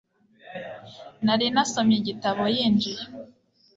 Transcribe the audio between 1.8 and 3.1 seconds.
igitabo yinjiye.